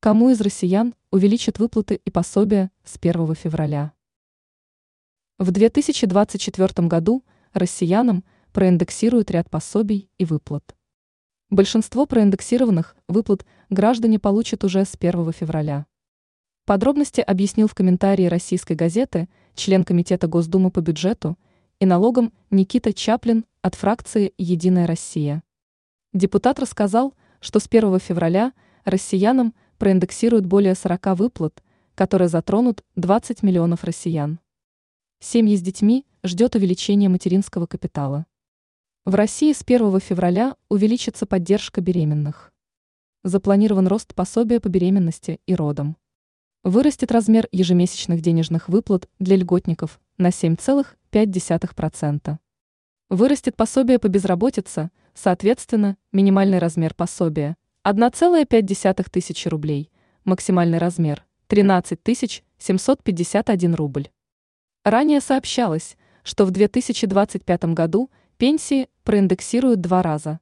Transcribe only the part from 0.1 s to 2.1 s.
из россиян увеличат выплаты и